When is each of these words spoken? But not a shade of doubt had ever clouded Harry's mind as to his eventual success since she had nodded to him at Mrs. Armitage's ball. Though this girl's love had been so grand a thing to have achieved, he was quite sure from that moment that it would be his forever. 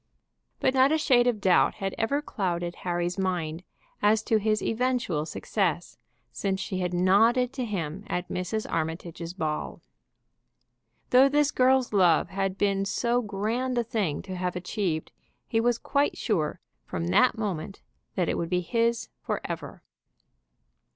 But 0.59 0.73
not 0.73 0.91
a 0.91 0.97
shade 0.97 1.27
of 1.27 1.39
doubt 1.39 1.75
had 1.75 1.93
ever 1.95 2.23
clouded 2.23 2.77
Harry's 2.77 3.19
mind 3.19 3.63
as 4.01 4.23
to 4.23 4.39
his 4.39 4.63
eventual 4.63 5.27
success 5.27 5.99
since 6.31 6.59
she 6.59 6.79
had 6.79 6.91
nodded 6.91 7.53
to 7.53 7.65
him 7.65 8.03
at 8.07 8.27
Mrs. 8.27 8.65
Armitage's 8.67 9.35
ball. 9.35 9.79
Though 11.11 11.29
this 11.29 11.51
girl's 11.51 11.93
love 11.93 12.29
had 12.29 12.57
been 12.57 12.83
so 12.83 13.21
grand 13.21 13.77
a 13.77 13.83
thing 13.83 14.23
to 14.23 14.35
have 14.35 14.55
achieved, 14.55 15.11
he 15.45 15.61
was 15.61 15.77
quite 15.77 16.17
sure 16.17 16.59
from 16.83 17.05
that 17.09 17.37
moment 17.37 17.83
that 18.15 18.27
it 18.27 18.39
would 18.39 18.49
be 18.49 18.61
his 18.61 19.09
forever. 19.21 19.83